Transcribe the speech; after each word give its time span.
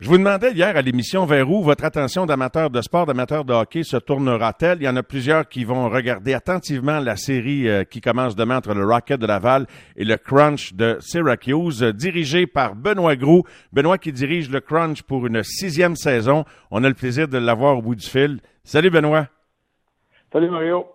Je 0.00 0.08
vous 0.08 0.18
demandais 0.18 0.52
hier 0.52 0.76
à 0.76 0.80
l'émission 0.80 1.26
vers 1.26 1.50
où 1.50 1.60
votre 1.60 1.82
attention 1.82 2.24
d'amateurs 2.24 2.70
de 2.70 2.80
sport, 2.82 3.04
d'amateurs 3.04 3.44
de 3.44 3.52
hockey 3.52 3.82
se 3.82 3.96
tournera-t-elle? 3.96 4.78
Il 4.80 4.84
y 4.84 4.88
en 4.88 4.94
a 4.94 5.02
plusieurs 5.02 5.48
qui 5.48 5.64
vont 5.64 5.88
regarder 5.90 6.34
attentivement 6.34 7.00
la 7.00 7.16
série 7.16 7.68
euh, 7.68 7.82
qui 7.82 8.00
commence 8.00 8.36
demain 8.36 8.58
entre 8.58 8.74
le 8.74 8.86
Rocket 8.86 9.20
de 9.20 9.26
Laval 9.26 9.66
et 9.96 10.04
le 10.04 10.16
Crunch 10.16 10.74
de 10.74 10.98
Syracuse, 11.00 11.82
dirigé 11.82 12.46
par 12.46 12.76
Benoît 12.76 13.16
Groux. 13.16 13.42
Benoît 13.72 13.98
qui 13.98 14.12
dirige 14.12 14.50
le 14.50 14.60
Crunch 14.60 15.02
pour 15.02 15.26
une 15.26 15.42
sixième 15.42 15.96
saison. 15.96 16.44
On 16.70 16.84
a 16.84 16.88
le 16.88 16.94
plaisir 16.94 17.26
de 17.26 17.38
l'avoir 17.38 17.78
au 17.78 17.82
bout 17.82 17.96
du 17.96 18.06
fil. 18.06 18.38
Salut 18.62 18.90
Benoît. 18.90 19.26
Salut 20.32 20.48
Mario. 20.48 20.86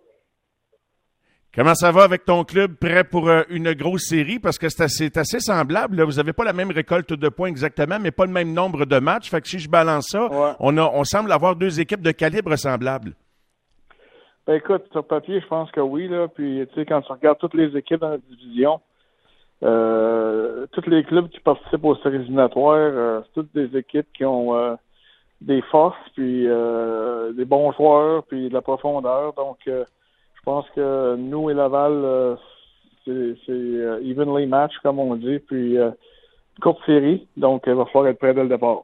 Comment 1.56 1.76
ça 1.76 1.92
va 1.92 2.02
avec 2.02 2.26
ton 2.26 2.44
club? 2.44 2.78
Prêt 2.78 3.04
pour 3.04 3.30
euh, 3.30 3.44
une 3.52 3.74
grosse 3.74 4.08
série? 4.08 4.40
Parce 4.40 4.58
que 4.58 4.70
c'est 4.70 5.18
assez, 5.18 5.40
semblable. 5.40 6.02
Vous 6.02 6.14
n'avez 6.14 6.34
pas 6.34 6.44
la 6.44 6.52
même 6.52 6.72
récolte 6.72 7.14
de 7.14 7.30
points 7.30 7.50
exactement, 7.50 8.00
mais 8.02 8.10
pas 8.10 8.26
le 8.26 8.32
même 8.32 8.54
nombre 8.54 8.86
de 8.86 8.98
matchs. 8.98 9.30
Fait 9.30 9.40
que 9.40 9.48
si 9.48 9.60
je 9.60 9.70
balance 9.70 10.08
ça, 10.08 10.55
on, 10.60 10.77
a, 10.77 10.90
on 10.91 11.04
semble 11.04 11.32
avoir 11.32 11.55
deux 11.55 11.80
équipes 11.80 12.02
de 12.02 12.10
calibre 12.10 12.55
semblable. 12.55 13.13
Ben 14.48 14.55
écoute, 14.55 14.86
sur 14.91 15.05
papier, 15.05 15.41
je 15.41 15.46
pense 15.46 15.70
que 15.70 15.80
oui. 15.80 16.08
Là. 16.08 16.27
Puis 16.27 16.66
tu 16.70 16.74
sais, 16.74 16.86
quand 16.88 17.02
tu 17.04 17.12
regardes 17.12 17.38
toutes 17.38 17.54
les 17.54 17.77
équipes 17.77 17.99
dans 17.99 18.10
la 18.10 18.18
division, 18.18 18.82
euh, 19.62 20.66
tous 20.72 20.90
les 20.90 21.04
clubs 21.04 21.30
qui 21.30 21.40
participent 21.40 21.85
aux 21.85 21.98
séries 21.98 22.16
éliminatoires, 22.16 22.77
euh, 22.77 23.22
c'est 23.26 23.34
toutes 23.34 23.54
des 23.54 23.77
équipes 23.77 24.08
qui 24.12 24.26
ont 24.26 24.76
des 25.40 25.62
forces, 25.70 26.10
puis 26.16 26.48
des 26.48 27.46
bons 27.46 27.72
joueurs, 27.74 28.24
puis 28.24 28.49
de 28.49 28.54
la 28.55 28.63
profondeur. 28.63 29.34
Donc 29.34 29.60
pense 30.44 30.66
que 30.76 31.16
nous 31.16 31.50
et 31.50 31.54
Laval, 31.54 31.92
euh, 31.94 32.36
c'est 33.06 33.12
euh, 33.50 34.02
evenly 34.04 34.46
match, 34.46 34.74
comme 34.82 35.00
on 35.00 35.16
dit, 35.16 35.40
puis 35.40 35.78
euh, 35.78 35.92
courte 36.62 36.80
série, 36.86 37.28
donc 37.38 37.64
il 37.68 37.74
va 37.74 37.86
falloir 37.86 38.08
être 38.08 38.20
prêt 38.20 38.34
dès 38.34 38.44
le 38.44 38.50
départ. 38.50 38.82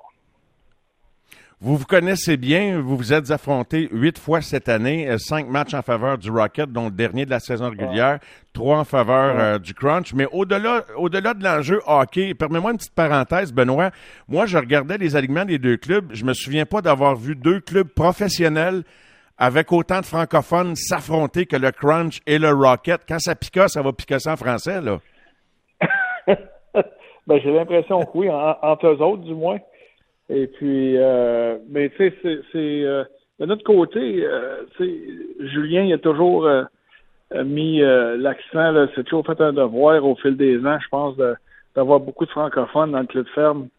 Vous 1.61 1.75
vous 1.75 1.85
connaissez 1.85 2.37
bien, 2.37 2.79
vous 2.79 2.95
vous 2.95 3.11
êtes 3.11 3.31
affrontés 3.31 3.89
huit 3.91 4.17
fois 4.17 4.39
cette 4.39 4.69
année, 4.69 5.13
cinq 5.17 5.49
matchs 5.49 5.73
en 5.73 5.81
faveur 5.81 6.17
du 6.17 6.31
Rocket, 6.31 6.71
dont 6.71 6.85
le 6.85 6.91
dernier 6.91 7.25
de 7.25 7.31
la 7.31 7.41
saison 7.41 7.69
régulière, 7.69 8.19
trois 8.53 8.77
en 8.77 8.85
faveur 8.85 9.59
du 9.59 9.73
Crunch. 9.73 10.13
Mais 10.13 10.25
au-delà, 10.31 10.85
au-delà 10.95 11.33
de 11.33 11.43
l'enjeu 11.43 11.81
hockey, 11.85 12.33
permets-moi 12.33 12.71
une 12.71 12.77
petite 12.77 12.95
parenthèse, 12.95 13.51
Benoît. 13.51 13.91
Moi, 14.29 14.45
je 14.45 14.57
regardais 14.57 14.97
les 14.97 15.17
alignements 15.17 15.43
des 15.43 15.57
deux 15.57 15.75
clubs. 15.75 16.09
Je 16.13 16.23
me 16.23 16.33
souviens 16.33 16.65
pas 16.65 16.81
d'avoir 16.81 17.17
vu 17.17 17.35
deux 17.35 17.59
clubs 17.59 17.89
professionnels 17.89 18.83
avec 19.39 19.71
autant 19.71 20.01
de 20.01 20.05
francophones 20.05 20.75
s'affronter 20.75 21.45
que 21.45 21.55
le 21.55 21.71
Crunch 21.71 22.19
et 22.27 22.37
le 22.37 22.49
Rocket. 22.49 23.01
Quand 23.07 23.19
ça 23.19 23.35
pique, 23.35 23.57
ça 23.67 23.81
va 23.81 23.93
piquer 23.93 24.17
en 24.27 24.35
français, 24.35 24.81
là. 24.81 24.99
ben, 27.25 27.39
j'ai 27.41 27.53
l'impression 27.53 28.01
que 28.01 28.17
oui, 28.17 28.29
entre 28.29 28.87
eux 28.87 29.01
autres, 29.01 29.23
du 29.23 29.33
moins. 29.33 29.59
Et 30.29 30.47
puis, 30.47 30.97
euh, 30.97 31.57
mais 31.69 31.89
tu 31.89 31.97
sais, 31.97 32.41
c'est, 32.51 32.83
euh, 32.83 33.05
de 33.39 33.45
notre 33.45 33.63
côté, 33.63 34.25
euh, 34.25 34.65
Julien, 35.39 35.83
il 35.83 35.93
a 35.93 35.97
toujours 35.97 36.45
euh, 36.45 36.65
mis 37.45 37.79
l'accent, 37.79 38.87
c'est 38.93 39.05
toujours 39.05 39.25
fait 39.25 39.39
un 39.39 39.53
devoir 39.53 40.03
au 40.03 40.17
fil 40.17 40.35
des 40.35 40.59
ans, 40.65 40.77
je 40.83 40.89
pense, 40.89 41.15
d'avoir 41.75 42.01
beaucoup 42.01 42.25
de 42.25 42.31
francophones 42.31 42.91
dans 42.91 42.99
le 42.99 43.07
club 43.07 43.25
ferme, 43.33 43.69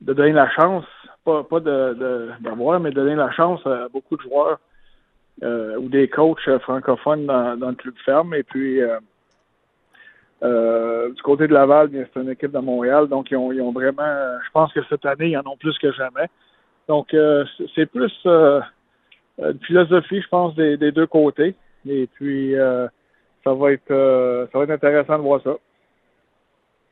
de 0.00 0.12
donner 0.12 0.32
la 0.32 0.50
chance, 0.50 0.84
pas, 1.24 1.44
pas 1.44 1.60
de, 1.60 2.32
d'avoir, 2.40 2.80
mais 2.80 2.90
de 2.90 2.96
donner 2.96 3.14
la 3.14 3.30
chance 3.30 3.64
à 3.64 3.88
beaucoup 3.92 4.16
de 4.16 4.22
joueurs 4.22 4.58
euh, 4.58 4.66
ou 5.42 5.88
des 5.88 6.08
coachs 6.08 6.48
euh, 6.48 6.58
francophones 6.58 7.26
dans, 7.26 7.56
dans, 7.56 7.70
le 7.70 7.74
club 7.74 7.94
ferme. 8.04 8.34
Et 8.34 8.42
puis, 8.42 8.80
euh, 10.42 11.08
du 11.10 11.22
côté 11.22 11.46
de 11.46 11.54
Laval, 11.54 11.88
bien, 11.88 12.04
c'est 12.12 12.20
une 12.20 12.30
équipe 12.30 12.52
de 12.52 12.58
Montréal. 12.58 13.08
Donc, 13.08 13.30
ils 13.30 13.36
ont, 13.36 13.52
ils 13.52 13.60
ont 13.60 13.72
vraiment, 13.72 14.38
je 14.44 14.50
pense 14.52 14.72
que 14.72 14.80
cette 14.88 15.06
année, 15.06 15.30
ils 15.30 15.38
en 15.38 15.46
ont 15.46 15.56
plus 15.56 15.76
que 15.78 15.92
jamais. 15.92 16.26
Donc, 16.88 17.14
c'est 17.74 17.86
plus 17.86 18.12
une 18.24 19.58
philosophie, 19.66 20.22
je 20.22 20.28
pense, 20.28 20.54
des, 20.54 20.76
des, 20.76 20.90
deux 20.90 21.06
côtés. 21.06 21.54
Et 21.86 22.08
puis, 22.14 22.54
ça 23.44 23.54
va 23.54 23.72
être 23.72 24.48
ça 24.50 24.58
va 24.58 24.64
être 24.64 24.70
intéressant 24.70 25.18
de 25.18 25.22
voir 25.22 25.42
ça. 25.42 25.54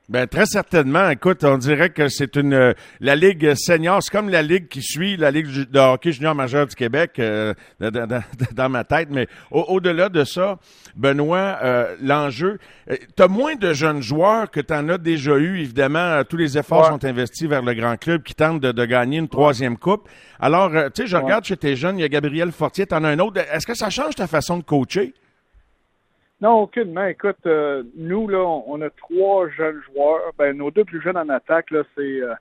Ben 0.08 0.28
très 0.28 0.46
certainement. 0.46 1.10
Écoute, 1.10 1.42
on 1.42 1.58
dirait 1.58 1.90
que 1.90 2.08
c'est 2.08 2.36
une 2.36 2.54
euh, 2.54 2.74
la 3.00 3.16
ligue 3.16 3.54
senior, 3.54 4.00
c'est 4.00 4.12
comme 4.12 4.28
la 4.28 4.40
ligue 4.40 4.68
qui 4.68 4.80
suit 4.80 5.16
la 5.16 5.32
ligue 5.32 5.48
de 5.68 5.78
hockey 5.80 6.12
junior 6.12 6.32
majeur 6.32 6.68
du 6.68 6.76
Québec 6.76 7.18
euh, 7.18 7.54
dans, 7.80 8.68
ma 8.70 8.84
tête. 8.84 9.08
Mais 9.10 9.26
au-delà 9.50 10.08
de 10.08 10.22
ça, 10.22 10.60
Benoît, 10.94 11.58
euh, 11.60 11.96
l'enjeu, 12.00 12.60
tu 12.88 13.20
as 13.20 13.26
moins 13.26 13.56
de 13.56 13.72
jeunes 13.72 14.00
joueurs 14.00 14.48
que 14.48 14.60
tu 14.60 14.72
en 14.72 14.88
as 14.90 14.98
déjà 14.98 15.38
eu. 15.38 15.58
Évidemment, 15.58 16.22
tous 16.22 16.36
les 16.36 16.56
efforts 16.56 16.86
sont 16.86 17.04
investis 17.04 17.48
vers 17.48 17.62
le 17.62 17.74
grand 17.74 17.96
club 17.96 18.22
qui 18.22 18.36
tente 18.36 18.60
de, 18.60 18.84
gagner 18.86 19.18
une 19.18 19.28
troisième 19.28 19.76
coupe. 19.76 20.08
Alors, 20.38 20.70
tu 20.70 21.02
sais, 21.02 21.06
je 21.08 21.16
regarde 21.16 21.44
chez 21.44 21.56
tes 21.56 21.74
jeunes, 21.74 21.98
il 21.98 22.02
y 22.02 22.04
a 22.04 22.08
Gabriel 22.08 22.52
Fortier, 22.52 22.86
tu 22.86 22.94
en 22.94 23.02
as 23.02 23.08
un 23.08 23.18
autre. 23.18 23.40
Est-ce 23.52 23.66
que 23.66 23.74
ça 23.74 23.90
change 23.90 24.14
ta 24.14 24.28
façon 24.28 24.58
de 24.58 24.62
coacher? 24.62 25.14
Non, 26.42 26.62
aucunement. 26.62 27.06
Écoute, 27.06 27.38
euh, 27.46 27.82
nous, 27.96 28.28
là, 28.28 28.44
on 28.66 28.82
a 28.82 28.90
trois 28.90 29.48
jeunes 29.48 29.80
joueurs. 29.90 30.32
Ben, 30.38 30.54
nos 30.54 30.70
deux 30.70 30.84
plus 30.84 31.00
jeunes 31.00 31.16
en 31.16 31.28
attaque, 31.30 31.70
là, 31.70 31.82
c'est, 31.96 32.20
euh, 32.20 32.34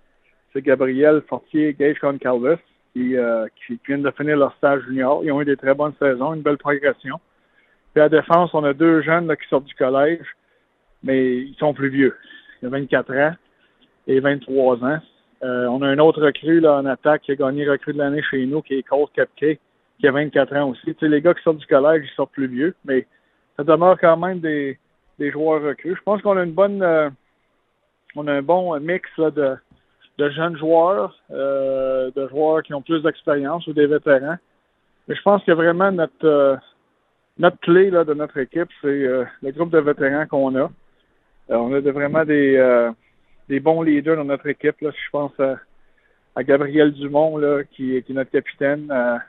c'est 0.51 0.61
Gabriel 0.61 1.21
Fortier 1.29 1.69
et 1.69 1.73
Gage 1.73 1.99
Concalves, 1.99 2.57
qui, 2.91 3.15
euh, 3.15 3.47
qui, 3.65 3.79
viennent 3.87 4.01
de 4.01 4.11
finir 4.11 4.35
leur 4.35 4.53
stage 4.57 4.83
junior. 4.83 5.23
Ils 5.23 5.31
ont 5.31 5.41
eu 5.41 5.45
des 5.45 5.55
très 5.55 5.73
bonnes 5.73 5.93
saisons, 5.97 6.33
une 6.33 6.41
belle 6.41 6.57
progression. 6.57 7.21
Puis 7.93 8.03
à 8.03 8.09
défense, 8.09 8.53
on 8.53 8.65
a 8.65 8.73
deux 8.73 9.01
jeunes 9.01 9.27
là, 9.27 9.37
qui 9.37 9.47
sortent 9.47 9.63
du 9.63 9.75
collège, 9.75 10.25
mais 11.01 11.37
ils 11.37 11.55
sont 11.55 11.73
plus 11.73 11.89
vieux. 11.89 12.17
Ils 12.61 12.67
ont 12.67 12.71
24 12.71 13.13
ans 13.13 13.35
et 14.07 14.19
23 14.19 14.83
ans. 14.83 14.99
on 15.41 15.81
a 15.81 15.87
un 15.87 15.99
autre 15.99 16.21
recrue 16.21 16.59
là, 16.59 16.79
en 16.79 16.85
attaque 16.85 17.21
qui 17.21 17.31
a 17.31 17.35
gagné 17.35 17.65
recrue 17.67 17.93
de 17.93 17.99
l'année 17.99 18.21
chez 18.29 18.45
nous, 18.45 18.61
qui 18.61 18.73
est 18.73 18.83
Cole 18.83 19.07
Kepke, 19.15 19.57
qui 19.99 20.07
a 20.07 20.11
24 20.11 20.53
ans 20.57 20.69
aussi. 20.71 20.83
Tu 20.83 20.95
sais, 20.99 21.07
les 21.07 21.21
gars 21.21 21.33
qui 21.33 21.43
sortent 21.43 21.59
du 21.59 21.65
collège, 21.65 22.03
ils 22.05 22.15
sortent 22.15 22.33
plus 22.33 22.47
vieux, 22.47 22.75
mais 22.83 23.07
ça 23.57 23.63
demeure 23.63 23.97
quand 23.99 24.17
même 24.17 24.39
des, 24.39 24.77
des 25.19 25.31
joueurs 25.31 25.61
recrues. 25.61 25.95
Je 25.95 26.03
pense 26.03 26.21
qu'on 26.21 26.37
a 26.37 26.43
une 26.43 26.53
bonne 26.53 26.81
euh, 26.81 27.09
on 28.15 28.27
a 28.27 28.33
un 28.33 28.41
bon 28.41 28.79
mix 28.79 29.09
de, 29.17 29.55
de 30.17 30.29
jeunes 30.29 30.57
joueurs, 30.57 31.17
euh, 31.31 32.11
de 32.15 32.27
joueurs 32.29 32.63
qui 32.63 32.73
ont 32.73 32.81
plus 32.81 33.01
d'expérience 33.03 33.67
ou 33.67 33.73
des 33.73 33.87
vétérans. 33.87 34.37
Mais 35.07 35.15
je 35.15 35.21
pense 35.21 35.43
que 35.43 35.51
vraiment 35.51 35.91
notre 35.91 36.25
euh, 36.25 36.55
notre 37.37 37.59
clé 37.59 37.89
là, 37.89 38.03
de 38.05 38.13
notre 38.13 38.37
équipe, 38.37 38.69
c'est 38.81 38.87
le 39.41 39.51
groupe 39.51 39.71
de 39.71 39.79
vétérans 39.79 40.25
qu'on 40.25 40.55
a. 40.55 40.71
on 41.49 41.73
a 41.73 41.79
vraiment 41.81 42.23
des, 42.23 42.91
des 43.49 43.59
bons 43.59 43.81
leaders 43.81 44.15
dans 44.15 44.23
notre 44.23 44.47
équipe. 44.47 44.79
Là, 44.79 44.91
je 44.91 45.09
pense 45.11 45.37
à, 45.41 45.59
à 46.35 46.43
Gabriel 46.43 46.93
Dumont, 46.93 47.37
là, 47.37 47.63
qui, 47.65 48.01
qui 48.03 48.11
est 48.11 48.15
notre 48.15 48.31
capitaine, 48.31 48.89
à, 48.89 49.19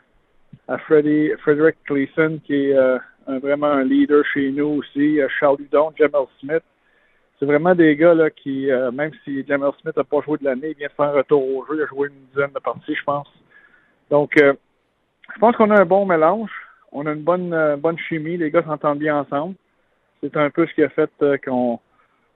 à 0.69 0.78
Freddy, 0.78 1.32
Frederick 1.41 1.76
Cleason, 1.84 2.38
qui 2.44 2.70
est 2.70 2.98
vraiment 3.26 3.66
un 3.66 3.84
leader 3.84 4.25
chez 4.32 4.50
nous 4.50 4.81
aussi. 4.81 5.19
Charles 5.38 5.59
Ludon, 5.59 5.92
Jamel 5.97 6.26
Smith. 6.41 6.62
C'est 7.38 7.47
vraiment 7.47 7.75
des 7.75 7.97
gars 7.97 8.14
là, 8.14 8.31
qui, 8.31 8.70
euh, 8.70 8.91
même 8.91 9.12
si 9.25 9.44
Jamel 9.47 9.70
Smith 9.81 9.97
n'a 9.97 10.04
pas 10.04 10.20
joué 10.22 10.38
de 10.38 10.44
l'année, 10.44 10.70
il 10.70 10.76
vient 10.76 10.88
de 10.88 10.92
faire 10.92 11.06
un 11.06 11.19
retour 11.19 11.42
au 11.42 11.66
jeu. 11.66 11.76
Il 11.76 11.82
a 11.82 11.86
joué 11.86 12.09
une 12.09 12.26
dizaine 12.32 12.53
de 12.54 12.59
parties, 12.59 12.94
je 12.94 13.04
pense. 13.04 13.28
Donc, 14.10 14.36
euh, 14.41 14.54
je 15.34 15.38
pense 15.38 15.54
qu'on 15.56 15.70
a 15.70 15.81
un 15.81 15.84
bon 15.84 16.06
mélange. 16.06 16.50
On 16.92 17.04
a 17.04 17.12
une 17.12 17.22
bonne, 17.22 17.53
euh, 17.53 17.76
bonne 17.76 17.98
chimie. 17.98 18.38
Les 18.38 18.50
gars 18.50 18.62
s'entendent 18.62 19.00
bien 19.00 19.19
ensemble. 19.19 19.54
C'est 20.22 20.36
un 20.36 20.48
peu 20.48 20.66
ce 20.66 20.75
qui 20.75 20.82
a 20.82 20.88
fait 20.88 21.10
qu'on 21.44 21.78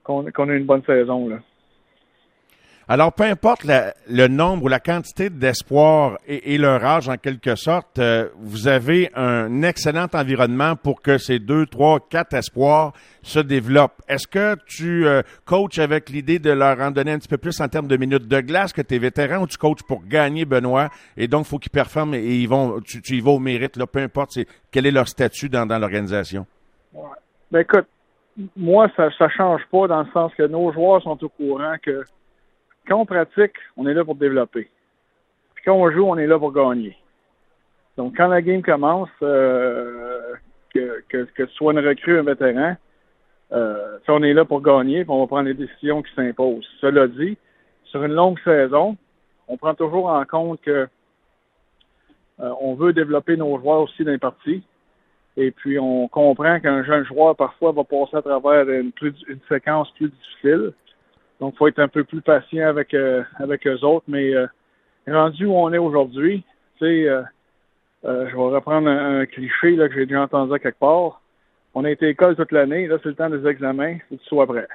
qu'on 0.03 0.27
a 0.27 0.55
une 0.55 0.65
bonne 0.65 0.83
saison. 0.85 1.29
Là. 1.29 1.37
Alors, 2.93 3.13
peu 3.13 3.23
importe 3.23 3.63
le 4.09 4.27
nombre 4.27 4.65
ou 4.65 4.69
la 4.69 4.81
quantité 4.81 5.31
d'espoir 5.31 6.19
et, 6.27 6.59
leur 6.59 6.85
âge, 6.85 7.09
en 7.09 7.19
quelque 7.19 7.55
sorte, 7.55 8.01
euh, 8.01 8.29
vous 8.35 8.67
avez 8.67 9.11
un 9.15 9.63
excellent 9.63 10.09
environnement 10.13 10.75
pour 10.75 11.01
que 11.01 11.17
ces 11.17 11.39
deux, 11.39 11.67
trois, 11.67 12.01
quatre 12.01 12.35
espoirs 12.35 12.93
se 13.23 13.39
développent. 13.39 14.03
Est-ce 14.09 14.27
que 14.27 14.57
tu 14.67 15.07
euh, 15.07 15.23
coaches 15.45 15.79
avec 15.79 16.09
l'idée 16.09 16.41
de 16.41 16.51
leur 16.51 16.81
en 16.81 16.91
donner 16.91 17.13
un 17.13 17.21
petit 17.21 17.29
peu 17.29 17.39
plus 17.39 17.61
en 17.61 17.69
termes 17.69 17.87
de 17.87 17.97
minutes 17.97 18.27
de 18.27 18.41
glace 18.41 18.73
que 18.73 18.83
tes 18.83 18.99
vétérans 18.99 19.43
ou 19.43 19.47
tu 19.47 19.57
coaches 19.57 19.85
pour 19.87 20.05
gagner, 20.05 20.45
Benoît, 20.45 20.89
et 21.17 21.29
donc 21.29 21.47
il 21.47 21.49
faut 21.51 21.59
qu'ils 21.61 21.71
performent 21.71 22.15
et 22.15 22.39
ils 22.39 22.49
vont, 22.49 22.81
tu, 22.81 22.99
y 23.15 23.21
vas 23.21 23.31
au 23.31 23.39
mérite, 23.39 23.77
là, 23.77 23.87
peu 23.87 24.01
importe 24.01 24.37
quel 24.73 24.85
est 24.85 24.91
leur 24.91 25.07
statut 25.07 25.49
dans, 25.49 25.65
l'organisation? 25.65 26.45
Ouais. 26.93 27.05
Ben 27.53 27.61
écoute, 27.61 27.87
moi, 28.57 28.89
ça 28.97 29.11
ne 29.21 29.29
change 29.29 29.63
pas 29.71 29.87
dans 29.87 30.03
le 30.03 30.11
sens 30.13 30.35
que 30.35 30.43
nos 30.43 30.73
joueurs 30.73 31.01
sont 31.05 31.23
au 31.23 31.29
courant 31.29 31.77
que 31.81 32.03
quand 32.91 32.99
on 32.99 33.07
pratique, 33.07 33.55
on 33.77 33.87
est 33.87 33.95
là 33.95 34.05
pour 34.05 34.17
développer. 34.17 34.69
Puis 35.55 35.65
quand 35.65 35.75
on 35.75 35.91
joue, 35.93 36.05
on 36.05 36.19
est 36.19 36.27
là 36.27 36.39
pour 36.39 36.53
gagner. 36.53 36.97
Donc, 37.97 38.17
quand 38.17 38.27
la 38.27 38.43
game 38.43 38.63
commence, 38.63 39.09
euh, 39.23 40.35
que, 40.75 41.05
ce 41.13 41.47
soit 41.55 41.73
une 41.73 41.87
recrue, 41.87 42.19
un 42.19 42.25
vétéran, 42.25 42.77
euh, 43.53 43.99
on 44.09 44.23
est 44.25 44.33
là 44.33 44.45
pour 44.45 44.61
gagner, 44.61 45.05
puis 45.05 45.13
on 45.13 45.21
va 45.21 45.27
prendre 45.29 45.49
les 45.49 45.55
décisions 45.55 46.03
qui 46.03 46.13
s'imposent. 46.15 46.67
Cela 46.81 47.07
dit, 47.07 47.39
sur 47.85 48.03
une 48.03 48.15
longue 48.15 48.41
saison, 48.41 48.97
on 49.47 49.57
prend 49.57 49.75
toujours 49.75 50.07
en 50.07 50.25
compte 50.25 50.61
que 50.63 50.89
euh, 52.41 52.55
on 52.61 52.75
veut 52.75 52.93
développer 52.93 53.37
nos 53.37 53.57
joueurs 53.61 53.83
aussi 53.83 54.03
dans 54.03 54.13
les 54.13 54.19
parties. 54.19 54.65
Et 55.37 55.53
puis, 55.53 55.79
on 55.79 56.09
comprend 56.09 56.59
qu'un 56.59 56.83
jeune 56.83 57.05
joueur, 57.05 57.37
parfois, 57.37 57.71
va 57.71 57.85
passer 57.85 58.17
à 58.17 58.23
travers 58.23 58.69
une 58.69 58.91
séquence 59.49 59.93
plus 59.93 60.09
difficile. 60.09 60.73
Donc, 61.41 61.57
faut 61.57 61.67
être 61.67 61.79
un 61.79 61.89
peu 61.89 62.05
plus 62.05 62.21
patient 62.21 62.69
avec, 62.69 62.93
euh, 62.93 63.23
avec 63.37 63.67
eux 63.67 63.83
autres, 63.83 64.05
mais 64.07 64.35
euh, 64.35 64.47
rendu 65.09 65.47
où 65.47 65.55
on 65.55 65.73
est 65.73 65.79
aujourd'hui, 65.79 66.45
tu 66.79 66.85
sais, 66.85 67.09
euh, 67.09 67.23
euh, 68.05 68.29
je 68.29 68.37
vais 68.37 68.43
reprendre 68.43 68.89
un, 68.89 69.25
cliché 69.27 69.77
que 69.77 69.95
j'ai 69.95 70.07
déjà 70.07 70.23
entendu 70.23 70.59
quelque 70.61 70.79
part. 70.79 71.21
On 71.75 71.85
a 71.85 71.91
été 71.91 72.09
école 72.09 72.37
toute 72.37 72.53
l'année, 72.53 72.87
là, 72.87 72.99
c'est 73.03 73.09
le 73.09 73.15
temps 73.15 73.31
des 73.31 73.47
examens, 73.47 73.97
faut 74.09 74.17
que 74.17 74.21
tu 74.23 74.29
sois 74.29 74.47
prêt. 74.47 74.69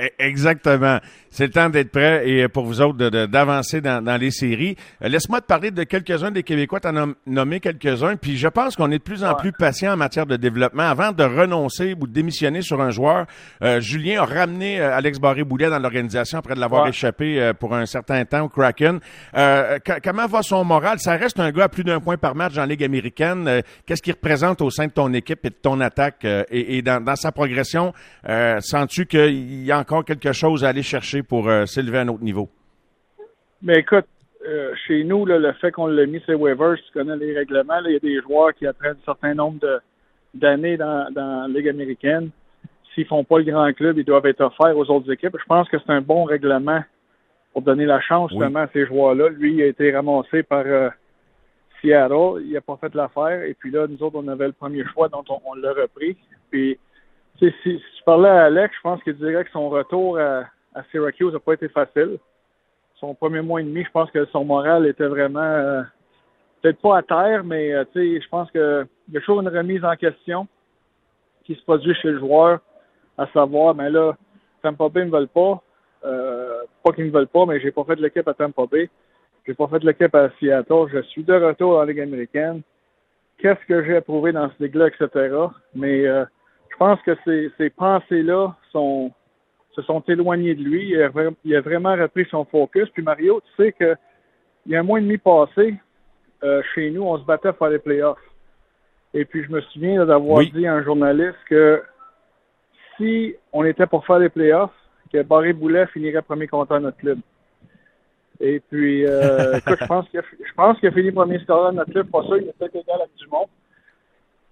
E, 0.00 0.10
exactement. 0.18 0.98
C'est 1.32 1.46
le 1.46 1.52
temps 1.52 1.68
d'être 1.68 1.92
prêt 1.92 2.28
et 2.28 2.48
pour 2.48 2.64
vous 2.64 2.80
autres 2.80 3.08
d'avancer 3.26 3.80
dans, 3.80 4.02
dans, 4.02 4.16
les 4.16 4.32
séries. 4.32 4.76
Euh, 5.04 5.08
laisse-moi 5.08 5.40
te 5.40 5.46
parler 5.46 5.70
de 5.70 5.84
quelques-uns 5.84 6.32
des 6.32 6.42
Québécois. 6.42 6.80
Tu 6.80 6.88
en 6.88 6.96
as 6.96 7.06
nommé 7.26 7.60
quelques-uns. 7.60 8.16
Puis 8.16 8.36
je 8.36 8.48
pense 8.48 8.74
qu'on 8.74 8.90
est 8.90 8.98
de 8.98 9.02
plus 9.02 9.22
en 9.22 9.34
plus 9.34 9.52
patient 9.52 9.92
en 9.92 9.96
matière 9.96 10.26
de 10.26 10.36
développement. 10.36 10.82
Avant 10.82 11.12
de 11.12 11.22
renoncer 11.22 11.94
ou 12.00 12.06
de 12.06 12.12
démissionner 12.12 12.62
sur 12.62 12.80
un 12.80 12.90
joueur, 12.90 13.26
euh, 13.62 13.80
Julien 13.80 14.22
a 14.22 14.24
ramené 14.24 14.80
euh, 14.80 14.96
Alex 14.96 15.20
Barré-Boulet 15.20 15.70
dans 15.70 15.78
l'organisation 15.78 16.38
après 16.38 16.54
de 16.54 16.60
l'avoir 16.60 16.88
échappé 16.88 17.52
pour 17.60 17.74
un 17.74 17.86
certain 17.86 18.24
temps 18.24 18.44
au 18.44 18.48
Kraken. 18.48 18.98
comment 20.02 20.26
va 20.26 20.42
son 20.42 20.64
moral? 20.64 20.98
Ça 20.98 21.16
reste 21.16 21.38
un 21.38 21.52
gars 21.52 21.64
à 21.64 21.68
plus 21.68 21.84
d'un 21.84 22.00
point 22.00 22.16
par 22.16 22.34
match 22.34 22.54
la 22.54 22.66
Ligue 22.66 22.82
américaine. 22.82 23.62
Qu'est-ce 23.86 24.02
qu'il 24.02 24.14
représente 24.14 24.62
au 24.62 24.70
sein 24.70 24.86
de 24.86 24.92
ton 24.92 25.12
équipe 25.12 25.44
et 25.44 25.50
de 25.50 25.54
ton 25.54 25.80
attaque? 25.80 26.24
et, 26.24 26.78
et 26.78 26.82
dans, 26.82 27.02
dans, 27.02 27.16
sa 27.16 27.30
progression, 27.32 27.92
sens-tu 28.60 29.06
qu'il 29.06 29.64
y 29.64 29.70
a 29.70 29.78
encore 29.78 29.89
quelque 30.04 30.32
chose 30.32 30.64
à 30.64 30.68
aller 30.68 30.82
chercher 30.82 31.22
pour 31.22 31.48
euh, 31.48 31.66
s'élever 31.66 31.98
à 31.98 32.00
un 32.02 32.08
autre 32.08 32.22
niveau? 32.22 32.48
Mais 33.62 33.80
écoute, 33.80 34.06
euh, 34.46 34.72
chez 34.86 35.04
nous, 35.04 35.26
le 35.26 35.52
fait 35.54 35.70
qu'on 35.70 35.86
l'ait 35.86 36.06
mis 36.06 36.20
sur 36.20 36.40
waivers, 36.40 36.76
tu 36.76 36.92
connais 36.92 37.16
les 37.16 37.36
règlements, 37.36 37.80
il 37.84 37.92
y 37.92 37.96
a 37.96 37.98
des 37.98 38.20
joueurs 38.20 38.54
qui 38.54 38.66
après 38.66 38.90
un 38.90 38.96
certain 39.04 39.34
nombre 39.34 39.80
d'années 40.32 40.76
dans, 40.76 41.12
dans 41.12 41.42
la 41.42 41.48
Ligue 41.48 41.68
américaine. 41.68 42.30
S'ils 42.94 43.06
font 43.06 43.24
pas 43.24 43.38
le 43.38 43.44
grand 43.44 43.72
club, 43.72 43.98
ils 43.98 44.04
doivent 44.04 44.26
être 44.26 44.40
offerts 44.40 44.76
aux 44.76 44.90
autres 44.90 45.12
équipes. 45.12 45.36
Je 45.38 45.44
pense 45.44 45.68
que 45.68 45.76
c'est 45.78 45.92
un 45.92 46.00
bon 46.00 46.24
règlement 46.24 46.82
pour 47.52 47.62
donner 47.62 47.84
la 47.84 48.00
chance 48.00 48.30
justement 48.30 48.60
à 48.60 48.68
ces 48.72 48.86
joueurs-là. 48.86 49.28
Lui, 49.28 49.54
il 49.54 49.62
a 49.62 49.66
été 49.66 49.92
ramassé 49.92 50.42
par 50.42 50.64
euh, 50.66 50.88
Seattle. 51.80 52.42
Il 52.44 52.52
n'a 52.52 52.60
pas 52.60 52.78
fait 52.80 52.94
l'affaire. 52.94 53.42
Et 53.42 53.54
puis 53.54 53.70
là, 53.70 53.86
nous 53.88 54.02
autres, 54.02 54.16
on 54.16 54.28
avait 54.28 54.46
le 54.46 54.52
premier 54.52 54.84
choix, 54.92 55.08
dont 55.08 55.24
on, 55.28 55.54
l'a 55.54 55.72
repris. 55.72 56.16
Puis 56.50 56.78
si, 57.38 57.52
si, 57.62 57.78
tu 57.78 58.02
parlais 58.04 58.28
à 58.28 58.44
Alex, 58.44 58.74
je 58.76 58.80
pense 58.82 59.02
qu'il 59.02 59.16
dirait 59.16 59.44
que 59.44 59.50
son 59.50 59.68
retour 59.68 60.18
à, 60.18 60.44
Syracuse 60.90 61.32
n'a 61.32 61.40
pas 61.40 61.54
été 61.54 61.68
facile. 61.68 62.18
Son 62.96 63.14
premier 63.14 63.40
mois 63.40 63.60
et 63.60 63.64
demi, 63.64 63.84
je 63.84 63.90
pense 63.90 64.10
que 64.10 64.24
son 64.26 64.44
moral 64.44 64.86
était 64.86 65.06
vraiment 65.06 65.40
euh, 65.40 65.82
peut-être 66.60 66.80
pas 66.80 66.98
à 66.98 67.02
terre, 67.02 67.44
mais 67.44 67.72
euh, 67.72 67.84
je 67.94 68.28
pense 68.28 68.50
qu'il 68.50 68.86
y 69.12 69.16
a 69.16 69.20
toujours 69.20 69.40
une 69.40 69.48
remise 69.48 69.84
en 69.84 69.96
question 69.96 70.46
qui 71.44 71.54
se 71.54 71.62
produit 71.62 71.94
chez 71.94 72.10
le 72.10 72.18
joueur, 72.18 72.60
à 73.16 73.26
savoir, 73.28 73.74
mais 73.74 73.90
là, 73.90 74.14
Tampa 74.62 74.88
Bay 74.88 75.06
ne 75.06 75.10
veulent 75.10 75.28
pas. 75.28 75.62
Euh, 76.04 76.62
pas 76.82 76.92
qu'ils 76.92 77.06
ne 77.06 77.10
veulent 77.10 77.26
pas, 77.26 77.46
mais 77.46 77.60
j'ai 77.60 77.72
pas 77.72 77.84
fait 77.84 77.96
l'équipe 77.96 78.28
à 78.28 78.34
Tampa 78.34 78.66
Bay. 78.70 78.88
J'ai 79.46 79.54
pas 79.54 79.68
fait 79.68 79.82
l'équipe 79.82 80.14
à 80.14 80.30
Seattle. 80.38 80.86
Je 80.92 81.02
suis 81.02 81.24
de 81.24 81.34
retour 81.34 81.72
dans 81.72 81.80
la 81.80 81.86
Ligue 81.86 82.00
américaine. 82.00 82.62
Qu'est-ce 83.38 83.66
que 83.66 83.84
j'ai 83.84 83.96
approuvé 83.96 84.32
dans 84.32 84.50
ce 84.50 84.62
ligue-là, 84.62 84.88
etc. 84.88 85.34
Mais 85.74 86.04
je 86.04 86.24
pense 86.80 87.00
que 87.02 87.14
ces, 87.58 87.70
pensées-là 87.70 88.56
sont, 88.72 89.12
se 89.72 89.82
sont 89.82 90.00
éloignées 90.08 90.54
de 90.54 90.62
lui. 90.62 90.94
Il 91.44 91.54
a, 91.54 91.60
vraiment 91.60 91.94
repris 91.94 92.26
son 92.30 92.46
focus. 92.46 92.88
Puis 92.88 93.02
Mario, 93.02 93.42
tu 93.42 93.62
sais 93.62 93.72
que 93.72 93.94
il 94.64 94.72
y 94.72 94.76
a 94.76 94.80
un 94.80 94.82
mois 94.82 94.98
et 94.98 95.02
demi 95.02 95.18
passé, 95.18 95.74
euh, 96.42 96.62
chez 96.74 96.90
nous, 96.90 97.02
on 97.02 97.18
se 97.18 97.24
battait 97.24 97.52
pour 97.52 97.66
les 97.68 97.78
playoffs. 97.78 98.18
Et 99.12 99.24
puis 99.26 99.44
je 99.44 99.50
me 99.50 99.60
souviens 99.60 100.04
d'avoir 100.06 100.42
dit 100.42 100.66
à 100.66 100.74
un 100.74 100.82
journaliste 100.82 101.38
que 101.48 101.82
si 102.96 103.34
on 103.52 103.64
était 103.64 103.86
pour 103.86 104.06
faire 104.06 104.18
les 104.18 104.28
playoffs, 104.30 104.72
que 105.12 105.22
Barry 105.22 105.52
Boulet 105.52 105.86
finirait 105.88 106.22
premier 106.22 106.46
contre 106.46 106.78
notre 106.78 106.96
club. 106.96 107.18
Et 108.38 108.60
puis, 108.70 109.04
euh, 109.06 109.56
écoute, 109.58 109.78
je 109.80 109.86
pense 109.86 110.08
qu'il 110.08 110.20
a, 110.20 110.22
je 110.22 110.54
pense 110.54 110.78
qu'il 110.78 110.88
a 110.88 110.92
fini 110.92 111.10
premier 111.10 111.38
scoreur 111.40 111.72
de 111.72 111.78
notre 111.78 111.90
club. 111.90 112.10
Pas 112.10 112.22
ça, 112.22 112.38
il 112.38 112.48
est 112.48 112.56
peut-être 112.58 112.76
égal 112.76 113.02
à 113.02 113.06
Dumont. 113.18 113.48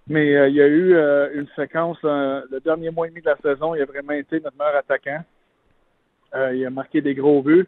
Mais 0.09 0.35
euh, 0.35 0.49
il 0.49 0.55
y 0.55 0.61
a 0.61 0.67
eu 0.67 0.95
euh, 0.95 1.29
une 1.35 1.47
séquence, 1.55 1.99
euh, 2.03 2.41
le 2.49 2.59
dernier 2.61 2.89
mois 2.89 3.05
et 3.05 3.11
demi 3.11 3.21
de 3.21 3.29
la 3.29 3.37
saison, 3.37 3.75
il 3.75 3.81
a 3.83 3.85
vraiment 3.85 4.13
été 4.13 4.41
notre 4.41 4.57
meilleur 4.57 4.77
attaquant. 4.77 5.23
il 6.33 6.65
a 6.65 6.69
marqué 6.71 6.99
des 7.01 7.13
gros 7.13 7.43
buts. 7.43 7.67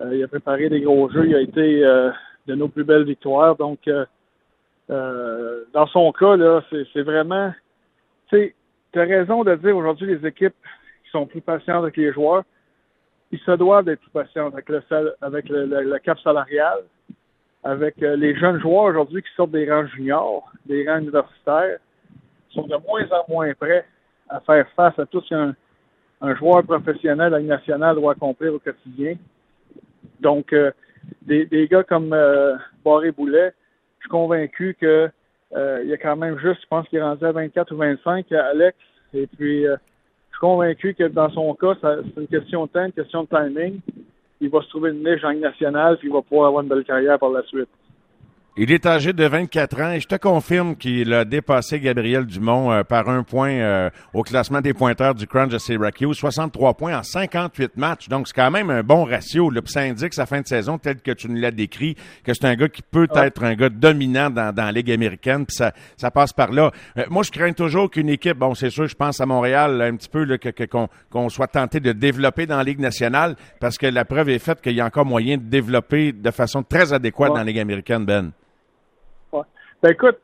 il 0.00 0.22
a 0.22 0.28
préparé 0.28 0.68
des 0.68 0.80
gros 0.80 1.10
jeux. 1.10 1.26
Il 1.26 1.34
a 1.34 1.40
été 1.40 1.80
de 2.46 2.54
nos 2.54 2.68
plus 2.68 2.84
belles 2.84 3.04
victoires. 3.04 3.56
Donc, 3.56 3.80
dans 4.88 5.86
son 5.92 6.12
cas, 6.12 6.36
là, 6.36 6.62
c'est 6.70 7.02
vraiment... 7.02 7.52
Tu 8.30 8.54
as 8.94 9.04
raison 9.04 9.42
de 9.42 9.54
dire 9.56 9.76
aujourd'hui 9.76 10.14
les 10.14 10.26
équipes 10.26 10.54
qui 11.04 11.10
sont 11.10 11.26
plus 11.26 11.40
patientes 11.40 11.82
avec 11.82 11.96
les 11.96 12.12
joueurs, 12.12 12.44
ils 13.32 13.40
se 13.40 13.50
doivent 13.52 13.84
d'être 13.84 14.00
plus 14.00 14.10
patients 14.10 14.46
avec 14.46 14.68
le, 14.68 14.82
avec 15.20 15.48
le 15.48 15.98
cap 15.98 16.18
salarial 16.20 16.84
avec 17.64 18.02
euh, 18.02 18.14
les 18.14 18.36
jeunes 18.36 18.60
joueurs 18.60 18.84
aujourd'hui 18.84 19.22
qui 19.22 19.28
sortent 19.34 19.50
des 19.50 19.70
rangs 19.70 19.86
juniors, 19.86 20.52
des 20.66 20.88
rangs 20.88 20.98
universitaires, 20.98 21.78
sont 22.50 22.66
de 22.66 22.76
moins 22.86 23.06
en 23.10 23.32
moins 23.32 23.52
prêts 23.54 23.86
à 24.28 24.40
faire 24.40 24.66
face 24.76 24.98
à 24.98 25.06
tout 25.06 25.20
ce 25.22 25.30
qu'un 25.30 25.54
un 26.20 26.34
joueur 26.36 26.62
professionnel 26.64 27.34
à 27.34 27.40
nationale 27.40 27.96
doit 27.96 28.12
accomplir 28.12 28.54
au 28.54 28.58
quotidien. 28.58 29.16
Donc, 30.20 30.52
euh, 30.52 30.70
des, 31.22 31.44
des, 31.46 31.66
gars 31.68 31.82
comme 31.82 32.12
euh, 32.12 32.56
Barré 32.84 33.10
Boulet, 33.10 33.52
je 33.98 34.04
suis 34.04 34.10
convaincu 34.10 34.76
que 34.80 35.10
euh, 35.54 35.80
il 35.82 35.90
y 35.90 35.92
a 35.92 35.98
quand 35.98 36.16
même 36.16 36.38
juste, 36.38 36.62
je 36.62 36.66
pense 36.68 36.88
qu'il 36.88 36.98
est 36.98 37.02
rendu 37.02 37.24
à 37.24 37.32
24 37.32 37.72
ou 37.72 37.76
25, 37.76 38.32
Alex. 38.32 38.78
Et 39.12 39.26
puis, 39.26 39.64
je 39.64 39.76
suis 40.30 40.40
convaincu 40.40 40.94
que 40.94 41.04
dans 41.04 41.30
son 41.30 41.54
cas, 41.54 41.74
c'est 41.82 42.20
une 42.20 42.28
question 42.28 42.66
de 42.66 42.70
temps, 42.70 42.84
une 42.84 42.92
question 42.92 43.24
de 43.24 43.28
timing 43.28 43.80
il 44.44 44.50
va 44.50 44.60
se 44.60 44.68
trouver 44.68 44.90
une 44.90 45.02
niche 45.02 45.24
en 45.24 45.32
nationale, 45.32 45.96
puis 45.98 46.08
il 46.08 46.12
va 46.12 46.20
pouvoir 46.22 46.48
avoir 46.48 46.62
une 46.62 46.68
belle 46.68 46.84
carrière 46.84 47.18
par 47.18 47.30
la 47.30 47.42
suite. 47.44 47.68
Il 48.56 48.70
est 48.70 48.86
âgé 48.86 49.12
de 49.12 49.24
24 49.24 49.80
ans 49.80 49.90
et 49.90 49.98
je 49.98 50.06
te 50.06 50.14
confirme 50.14 50.76
qu'il 50.76 51.12
a 51.12 51.24
dépassé 51.24 51.80
Gabriel 51.80 52.24
Dumont 52.24 52.70
euh, 52.70 52.84
par 52.84 53.08
un 53.08 53.24
point 53.24 53.50
euh, 53.50 53.90
au 54.12 54.22
classement 54.22 54.60
des 54.60 54.72
pointeurs 54.72 55.16
du 55.16 55.26
Crunch 55.26 55.50
de 55.50 55.58
Syracuse. 55.58 56.16
63 56.16 56.74
points 56.74 56.96
en 56.96 57.02
58 57.02 57.76
matchs. 57.76 58.08
Donc, 58.08 58.28
c'est 58.28 58.36
quand 58.36 58.52
même 58.52 58.70
un 58.70 58.84
bon 58.84 59.06
ratio. 59.06 59.50
Là. 59.50 59.60
ça 59.64 59.80
indique 59.80 60.14
sa 60.14 60.24
fin 60.24 60.40
de 60.40 60.46
saison, 60.46 60.78
tel 60.78 61.00
que 61.00 61.10
tu 61.10 61.28
nous 61.28 61.40
l'as 61.40 61.50
décrit, 61.50 61.96
que 62.22 62.32
c'est 62.32 62.44
un 62.44 62.54
gars 62.54 62.68
qui 62.68 62.82
peut 62.82 63.08
être 63.16 63.42
un 63.42 63.56
gars 63.56 63.70
dominant 63.70 64.30
dans, 64.30 64.54
dans 64.54 64.66
la 64.66 64.70
Ligue 64.70 64.92
américaine. 64.92 65.46
Puis 65.46 65.56
ça, 65.56 65.72
ça 65.96 66.12
passe 66.12 66.32
par 66.32 66.52
là. 66.52 66.70
Euh, 66.96 67.06
moi, 67.10 67.24
je 67.24 67.32
crains 67.32 67.54
toujours 67.54 67.90
qu'une 67.90 68.08
équipe, 68.08 68.38
bon, 68.38 68.54
c'est 68.54 68.70
sûr, 68.70 68.86
je 68.86 68.94
pense 68.94 69.20
à 69.20 69.26
Montréal 69.26 69.82
un 69.82 69.96
petit 69.96 70.08
peu, 70.08 70.38
qu'on, 70.70 70.88
qu'on 71.10 71.28
soit 71.28 71.48
tenté 71.48 71.80
de 71.80 71.90
développer 71.90 72.46
dans 72.46 72.58
la 72.58 72.64
Ligue 72.64 72.78
nationale 72.78 73.34
parce 73.58 73.78
que 73.78 73.88
la 73.88 74.04
preuve 74.04 74.28
est 74.28 74.38
faite 74.38 74.60
qu'il 74.60 74.74
y 74.74 74.80
a 74.80 74.86
encore 74.86 75.06
moyen 75.06 75.38
de 75.38 75.42
développer 75.42 76.12
de 76.12 76.30
façon 76.30 76.62
très 76.62 76.92
adéquate 76.92 77.30
dans 77.30 77.38
la 77.38 77.44
Ligue 77.44 77.58
américaine, 77.58 78.04
Ben. 78.04 78.30
Ben 79.84 79.90
écoute, 79.90 80.16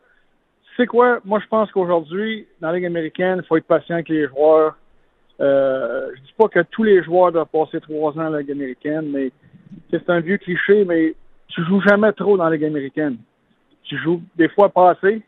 c'est 0.75 0.87
quoi? 0.87 1.21
Moi, 1.23 1.39
je 1.39 1.47
pense 1.47 1.71
qu'aujourd'hui, 1.71 2.47
dans 2.63 2.69
la 2.69 2.77
Ligue 2.77 2.87
américaine, 2.87 3.41
il 3.43 3.47
faut 3.47 3.59
être 3.59 3.67
patient 3.67 3.97
avec 3.97 4.09
les 4.09 4.27
joueurs. 4.27 4.79
Euh, 5.39 6.11
je 6.17 6.21
dis 6.23 6.33
pas 6.39 6.49
que 6.49 6.61
tous 6.71 6.83
les 6.83 7.05
joueurs 7.05 7.31
doivent 7.31 7.47
passer 7.53 7.79
trois 7.79 8.13
ans 8.13 8.25
dans 8.25 8.31
la 8.31 8.41
Ligue 8.41 8.53
américaine, 8.53 9.11
mais 9.11 9.31
c'est 9.91 10.09
un 10.09 10.21
vieux 10.21 10.39
cliché, 10.39 10.87
mais 10.87 11.15
tu 11.49 11.63
joues 11.67 11.83
jamais 11.83 12.11
trop 12.15 12.39
dans 12.39 12.45
la 12.45 12.57
Ligue 12.57 12.65
américaine. 12.65 13.19
Tu 13.83 13.99
joues 13.99 14.23
des 14.35 14.49
fois 14.49 14.71
passé. 14.71 15.21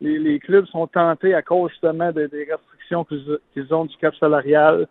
Les, 0.00 0.38
clubs 0.38 0.66
sont 0.66 0.86
tentés 0.86 1.34
à 1.34 1.42
cause 1.42 1.72
justement 1.72 2.12
des 2.12 2.26
restrictions 2.26 3.04
qu'ils 3.04 3.74
ont 3.74 3.86
du 3.86 3.96
cap 3.96 4.14
salarial 4.20 4.86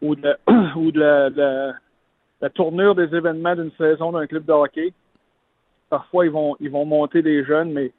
ou 0.00 0.16
de, 0.16 0.34
ou 0.76 0.92
de 0.92 0.98
la, 0.98 1.74
la 2.40 2.48
tournure 2.48 2.94
des 2.94 3.14
événements 3.14 3.54
d'une 3.54 3.72
saison 3.72 4.12
d'un 4.12 4.26
club 4.26 4.46
de 4.46 4.52
hockey. 4.52 4.94
Parfois, 5.90 6.24
ils 6.24 6.32
vont, 6.32 6.56
ils 6.58 6.70
vont 6.70 6.86
monter 6.86 7.20
des 7.20 7.44
jeunes, 7.44 7.70
mais 7.70 7.92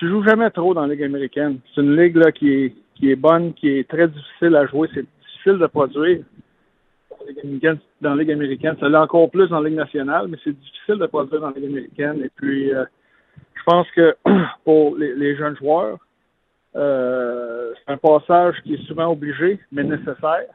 tu 0.00 0.08
joues 0.08 0.24
jamais 0.24 0.48
trop 0.50 0.72
dans 0.72 0.86
la 0.86 0.94
Ligue 0.94 1.04
américaine. 1.04 1.58
C'est 1.74 1.82
une 1.82 1.94
ligue 1.94 2.16
là, 2.16 2.32
qui, 2.32 2.50
est, 2.50 2.74
qui 2.94 3.10
est 3.10 3.16
bonne, 3.16 3.52
qui 3.52 3.68
est 3.68 3.86
très 3.86 4.08
difficile 4.08 4.56
à 4.56 4.66
jouer. 4.66 4.88
C'est 4.94 5.04
difficile 5.04 5.58
de 5.58 5.66
produire 5.66 6.24
dans 8.00 8.14
la 8.14 8.16
Ligue 8.16 8.32
américaine. 8.32 8.76
Ça 8.80 8.88
l'est 8.88 8.96
encore 8.96 9.30
plus 9.30 9.48
dans 9.48 9.60
la 9.60 9.68
Ligue 9.68 9.78
nationale, 9.78 10.28
mais 10.28 10.38
c'est 10.42 10.58
difficile 10.58 10.94
de 10.94 11.06
produire 11.06 11.42
dans 11.42 11.50
la 11.50 11.56
Ligue 11.56 11.68
américaine. 11.68 12.22
Et 12.24 12.30
puis, 12.34 12.72
euh, 12.72 12.86
je 13.52 13.62
pense 13.66 13.86
que 13.90 14.16
pour 14.64 14.96
les, 14.96 15.36
jeunes 15.36 15.56
joueurs, 15.58 15.98
euh, 16.76 17.74
c'est 17.76 17.92
un 17.92 17.98
passage 17.98 18.54
qui 18.64 18.76
est 18.76 18.86
souvent 18.86 19.12
obligé, 19.12 19.60
mais 19.70 19.84
nécessaire. 19.84 20.48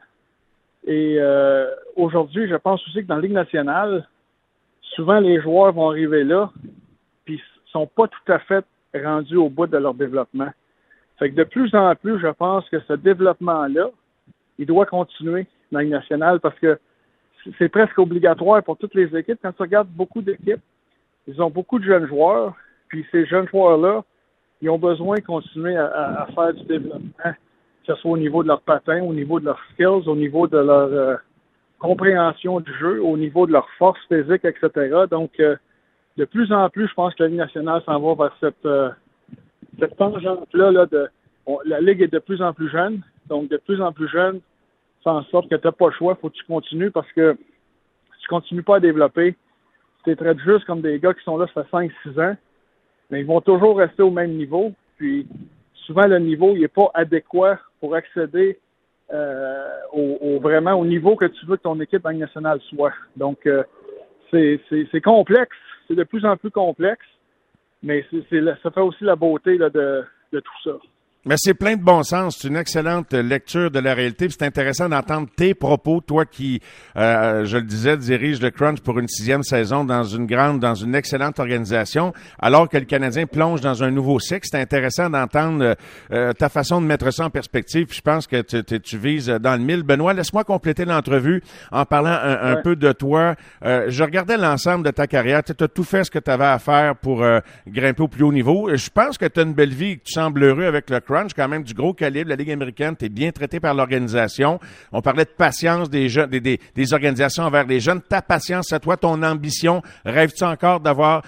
Et 0.88 1.18
euh, 1.20 1.70
aujourd'hui, 1.94 2.48
je 2.48 2.56
pense 2.56 2.84
aussi 2.88 3.02
que 3.02 3.06
dans 3.06 3.16
la 3.16 3.22
Ligue 3.22 3.30
nationale, 3.30 4.08
souvent 4.96 5.20
les 5.20 5.40
joueurs 5.40 5.72
vont 5.72 5.90
arriver 5.90 6.24
là, 6.24 6.50
puis 7.24 7.40
sont 7.70 7.86
pas 7.86 8.08
tout 8.08 8.32
à 8.32 8.40
fait 8.40 8.64
rendus 9.04 9.36
au 9.36 9.48
bout 9.48 9.66
de 9.66 9.76
leur 9.76 9.94
développement. 9.94 10.50
Fait 11.18 11.30
que 11.30 11.34
de 11.34 11.44
plus 11.44 11.74
en 11.74 11.94
plus, 11.94 12.18
je 12.20 12.28
pense 12.28 12.68
que 12.68 12.80
ce 12.80 12.92
développement-là, 12.92 13.90
il 14.58 14.66
doit 14.66 14.86
continuer 14.86 15.46
dans 15.72 15.80
la 15.80 15.84
nationale 15.86 16.40
parce 16.40 16.58
que 16.58 16.78
c'est 17.58 17.68
presque 17.68 17.98
obligatoire 17.98 18.62
pour 18.62 18.76
toutes 18.76 18.94
les 18.94 19.14
équipes. 19.16 19.38
Quand 19.42 19.52
tu 19.52 19.62
regardes 19.62 19.88
beaucoup 19.88 20.20
d'équipes, 20.20 20.60
ils 21.26 21.40
ont 21.42 21.50
beaucoup 21.50 21.78
de 21.78 21.84
jeunes 21.84 22.06
joueurs, 22.06 22.54
puis 22.88 23.06
ces 23.10 23.26
jeunes 23.26 23.48
joueurs-là, 23.48 24.04
ils 24.62 24.70
ont 24.70 24.78
besoin 24.78 25.16
de 25.16 25.22
continuer 25.22 25.76
à, 25.76 26.26
faire 26.34 26.54
du 26.54 26.64
développement, 26.64 27.10
que 27.24 27.32
ce 27.86 27.94
soit 27.96 28.10
au 28.10 28.16
niveau 28.16 28.42
de 28.42 28.48
leur 28.48 28.62
patin, 28.62 29.02
au 29.02 29.12
niveau 29.12 29.40
de 29.40 29.46
leurs 29.46 29.62
skills, 29.72 30.08
au 30.08 30.16
niveau 30.16 30.46
de 30.46 30.58
leur 30.58 30.92
euh, 30.92 31.16
compréhension 31.78 32.60
du 32.60 32.72
jeu, 32.78 33.02
au 33.02 33.16
niveau 33.16 33.46
de 33.46 33.52
leur 33.52 33.68
force 33.78 34.00
physique, 34.08 34.44
etc. 34.44 35.04
Donc, 35.10 35.32
euh, 35.40 35.56
de 36.16 36.24
plus 36.24 36.50
en 36.52 36.68
plus, 36.70 36.88
je 36.88 36.94
pense 36.94 37.14
que 37.14 37.22
la 37.22 37.28
Ligue 37.28 37.38
nationale 37.38 37.82
s'en 37.84 38.00
va 38.00 38.14
vers 38.14 38.36
cette, 38.40 38.66
euh, 38.66 38.90
cette 39.78 39.96
tangente-là. 39.96 40.70
Là, 40.70 40.86
de, 40.86 41.08
la 41.64 41.80
Ligue 41.80 42.02
est 42.02 42.12
de 42.12 42.18
plus 42.18 42.40
en 42.42 42.52
plus 42.52 42.70
jeune. 42.70 43.02
Donc, 43.28 43.48
de 43.48 43.56
plus 43.56 43.80
en 43.80 43.92
plus 43.92 44.08
jeune, 44.08 44.40
fait 45.02 45.10
en 45.10 45.22
sorte 45.24 45.48
que 45.48 45.56
tu 45.56 45.66
n'as 45.66 45.72
pas 45.72 45.86
le 45.86 45.92
choix, 45.92 46.14
faut 46.16 46.30
que 46.30 46.36
tu 46.36 46.44
continues 46.44 46.90
parce 46.90 47.10
que 47.12 47.36
si 48.14 48.22
tu 48.22 48.28
continues 48.28 48.62
pas 48.62 48.76
à 48.76 48.80
développer, 48.80 49.36
tu 50.04 50.10
es 50.10 50.16
traites 50.16 50.38
juste 50.38 50.64
comme 50.64 50.80
des 50.80 50.98
gars 50.98 51.14
qui 51.14 51.22
sont 51.24 51.36
là, 51.36 51.46
ça 51.54 51.64
fait 51.64 51.90
5-6 52.06 52.20
ans, 52.20 52.36
mais 53.10 53.20
ils 53.20 53.26
vont 53.26 53.40
toujours 53.40 53.78
rester 53.78 54.02
au 54.02 54.10
même 54.10 54.32
niveau. 54.32 54.72
Puis, 54.96 55.26
souvent, 55.86 56.06
le 56.06 56.18
niveau, 56.18 56.56
n'est 56.56 56.68
pas 56.68 56.90
adéquat 56.94 57.58
pour 57.80 57.94
accéder 57.94 58.58
euh, 59.12 59.68
au, 59.92 60.40
vraiment 60.40 60.74
au 60.74 60.84
niveau 60.84 61.14
que 61.14 61.26
tu 61.26 61.46
veux 61.46 61.56
que 61.56 61.62
ton 61.62 61.80
équipe 61.80 62.04
nationale 62.04 62.60
soit. 62.68 62.92
Donc, 63.16 63.46
euh, 63.46 63.62
c'est 64.30 65.00
complexe, 65.02 65.56
c'est 65.86 65.94
de 65.94 66.04
plus 66.04 66.24
en 66.24 66.36
plus 66.36 66.50
complexe, 66.50 67.06
mais 67.82 68.04
c'est 68.10 68.42
ça 68.62 68.70
fait 68.70 68.80
aussi 68.80 69.04
la 69.04 69.16
beauté 69.16 69.58
là, 69.58 69.70
de, 69.70 70.04
de 70.32 70.40
tout 70.40 70.62
ça. 70.64 70.78
Mais 71.28 71.34
c'est 71.38 71.54
plein 71.54 71.74
de 71.74 71.82
bon 71.82 72.04
sens. 72.04 72.38
C'est 72.38 72.46
une 72.46 72.56
excellente 72.56 73.12
lecture 73.12 73.72
de 73.72 73.80
la 73.80 73.94
réalité. 73.94 74.28
C'est 74.30 74.44
intéressant 74.44 74.88
d'entendre 74.88 75.26
tes 75.34 75.54
propos, 75.54 76.00
toi 76.00 76.24
qui, 76.24 76.60
euh, 76.96 77.44
je 77.44 77.56
le 77.56 77.64
disais, 77.64 77.96
dirige 77.96 78.40
le 78.40 78.52
Crunch 78.52 78.78
pour 78.78 78.96
une 79.00 79.08
sixième 79.08 79.42
saison 79.42 79.84
dans 79.84 80.04
une 80.04 80.26
grande, 80.26 80.60
dans 80.60 80.76
une 80.76 80.94
excellente 80.94 81.40
organisation, 81.40 82.12
alors 82.38 82.68
que 82.68 82.78
le 82.78 82.84
Canadien 82.84 83.26
plonge 83.26 83.60
dans 83.60 83.82
un 83.82 83.90
nouveau 83.90 84.20
cycle. 84.20 84.46
C'est 84.48 84.60
intéressant 84.60 85.10
d'entendre 85.10 85.74
euh, 86.12 86.32
ta 86.32 86.48
façon 86.48 86.80
de 86.80 86.86
mettre 86.86 87.10
ça 87.12 87.24
en 87.24 87.30
perspective. 87.30 87.88
je 87.90 88.00
pense 88.00 88.28
que 88.28 88.42
tu, 88.42 88.80
tu, 88.80 88.96
vises 88.96 89.26
dans 89.26 89.56
le 89.56 89.64
mille. 89.64 89.82
Benoît, 89.82 90.12
laisse-moi 90.12 90.44
compléter 90.44 90.84
l'entrevue 90.84 91.42
en 91.72 91.84
parlant 91.84 92.16
un, 92.22 92.54
peu 92.62 92.76
de 92.76 92.92
toi. 92.92 93.34
Euh, 93.64 93.86
je 93.88 94.04
regardais 94.04 94.36
l'ensemble 94.36 94.86
de 94.86 94.92
ta 94.92 95.08
carrière. 95.08 95.42
Tu 95.42 95.52
as 95.58 95.66
tout 95.66 95.82
fait 95.82 96.04
ce 96.04 96.10
que 96.12 96.20
tu 96.20 96.30
avais 96.30 96.44
à 96.44 96.60
faire 96.60 96.94
pour 96.94 97.24
grimper 97.66 98.02
au 98.04 98.08
plus 98.08 98.22
haut 98.22 98.32
niveau. 98.32 98.70
Je 98.72 98.90
pense 98.90 99.18
que 99.18 99.26
tu 99.26 99.40
as 99.40 99.42
une 99.42 99.54
belle 99.54 99.74
vie, 99.74 99.98
que 99.98 100.04
tu 100.04 100.12
sembles 100.12 100.44
heureux 100.44 100.66
avec 100.66 100.88
le 100.88 101.00
Crunch 101.00 101.15
quand 101.34 101.48
même 101.48 101.62
du 101.62 101.74
gros 101.74 101.94
calibre. 101.94 102.30
La 102.30 102.36
Ligue 102.36 102.50
américaine, 102.50 102.96
tu 102.96 103.06
es 103.06 103.08
bien 103.08 103.30
traité 103.30 103.60
par 103.60 103.74
l'organisation. 103.74 104.58
On 104.92 105.00
parlait 105.00 105.24
de 105.24 105.30
patience 105.30 105.90
des 105.90 106.08
jeunes, 106.08 106.30
des, 106.30 106.40
des, 106.40 106.92
organisations 106.92 107.44
envers 107.44 107.66
les 107.66 107.80
jeunes. 107.80 108.02
Ta 108.02 108.22
patience 108.22 108.72
à 108.72 108.80
toi, 108.80 108.96
ton 108.96 109.22
ambition. 109.22 109.82
Rêves-tu 110.04 110.44
encore 110.44 110.80
d'avoir 110.80 111.22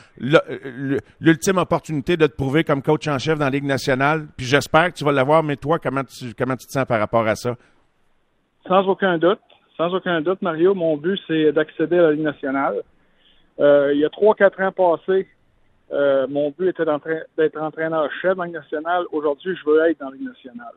l'ultime 1.20 1.58
opportunité 1.58 2.16
de 2.16 2.26
te 2.26 2.34
prouver 2.34 2.64
comme 2.64 2.82
coach 2.82 3.08
en 3.08 3.18
chef 3.18 3.38
dans 3.38 3.46
la 3.46 3.50
Ligue 3.50 3.64
nationale? 3.64 4.26
Puis 4.36 4.46
j'espère 4.46 4.92
que 4.92 4.98
tu 4.98 5.04
vas 5.04 5.12
l'avoir, 5.12 5.42
mais 5.42 5.56
toi, 5.56 5.78
comment 5.78 6.04
tu, 6.04 6.34
comment 6.34 6.56
tu 6.56 6.66
te 6.66 6.72
sens 6.72 6.84
par 6.84 6.98
rapport 6.98 7.26
à 7.26 7.34
ça? 7.34 7.56
Sans 8.66 8.86
aucun 8.86 9.18
doute. 9.18 9.40
Sans 9.76 9.94
aucun 9.94 10.20
doute, 10.20 10.42
Mario, 10.42 10.74
mon 10.74 10.96
but, 10.96 11.20
c'est 11.28 11.52
d'accéder 11.52 11.98
à 11.98 12.02
la 12.02 12.12
Ligue 12.12 12.22
nationale. 12.22 12.82
Euh, 13.60 13.92
il 13.94 14.00
y 14.00 14.04
a 14.04 14.10
trois, 14.10 14.34
quatre 14.34 14.60
ans 14.60 14.72
passés, 14.72 15.28
euh, 15.90 16.26
mon 16.28 16.50
but 16.50 16.68
était 16.68 16.84
d'être 17.36 17.60
entraîneur-chef 17.60 18.36
dans 18.36 18.44
la 18.44 18.50
nationale. 18.50 19.04
Aujourd'hui, 19.12 19.56
je 19.56 19.70
veux 19.70 19.88
être 19.88 19.98
dans 20.00 20.10
Ligue 20.10 20.28
nationale. 20.28 20.74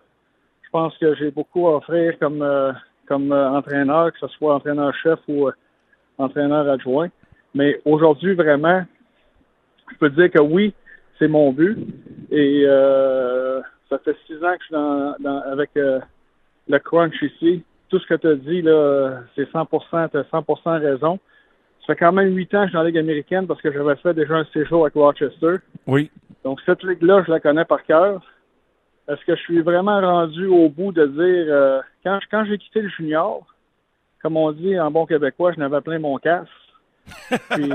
Je 0.64 0.70
pense 0.70 0.98
que 0.98 1.16
j'ai 1.16 1.32
beaucoup 1.32 1.68
à 1.68 1.78
offrir 1.78 2.18
comme, 2.18 2.42
euh, 2.42 2.72
comme 3.08 3.32
euh, 3.32 3.50
entraîneur, 3.50 4.14
que 4.14 4.20
ce 4.20 4.28
soit 4.30 4.56
entraîneur-chef 4.56 5.20
ou 5.28 5.50
entraîneur 6.18 6.70
adjoint. 6.70 7.10
Mais 7.54 7.82
aujourd'hui, 7.84 8.36
vraiment, 8.36 8.84
je 9.92 9.98
peux 9.98 10.10
dire 10.12 10.32
que 10.32 10.40
oui, 10.40 10.74
c'est 11.20 11.28
mon 11.28 11.52
but. 11.52 11.78
Et 12.32 12.64
ça 13.90 14.00
fait 14.00 14.16
six 14.26 14.38
ans 14.38 14.54
que 14.54 14.62
je 14.62 14.66
suis 14.68 15.24
dans, 15.24 15.42
avec 15.52 15.72
le 15.76 16.80
crunch 16.80 17.22
ici. 17.22 17.64
Tout 17.90 18.00
ce 18.00 18.08
que 18.08 18.14
tu 18.14 18.28
as 18.28 18.36
dit, 18.36 18.62
là, 18.62 19.24
c'est 19.36 19.52
100%, 19.52 20.12
tu 20.12 20.18
as 20.18 20.22
100% 20.22 20.80
raison. 20.80 21.20
Ça 21.82 21.94
fait 21.94 22.00
quand 22.00 22.12
même 22.12 22.36
huit 22.36 22.54
ans 22.54 22.62
que 22.62 22.66
je 22.66 22.70
suis 22.70 22.74
dans 22.74 22.84
la 22.84 22.90
Ligue 22.90 22.98
américaine 23.00 23.48
parce 23.48 23.62
que 23.62 23.72
j'avais 23.72 23.96
fait 23.98 24.14
déjà 24.14 24.36
un 24.36 24.46
séjour 24.54 24.84
avec 24.84 24.94
Rochester. 24.94 25.56
Oui. 25.88 26.12
Donc, 26.44 26.60
cette 26.66 26.84
ligue-là, 26.84 27.24
je 27.26 27.32
la 27.32 27.40
connais 27.40 27.66
par 27.66 27.84
cœur. 27.84 28.22
Est-ce 29.08 29.26
que 29.26 29.36
je 29.36 29.42
suis 29.42 29.62
vraiment 29.62 30.00
rendu 30.00 30.46
au 30.46 30.70
bout 30.70 30.92
de 30.92 31.06
dire, 31.06 31.54
euh, 31.54 31.82
quand, 32.04 32.20
quand 32.30 32.46
j'ai 32.46 32.58
quitté 32.58 32.82
le 32.82 32.90
junior, 32.90 33.46
comme 34.22 34.38
on 34.38 34.52
dit 34.52 34.80
en 34.80 34.92
bon 34.92 35.06
québécois, 35.06 35.54
je 35.54 35.60
n'avais 35.60 35.82
plein 35.82 36.00
mon 36.00 36.18
casse. 36.18 36.48
Puis, 37.50 37.74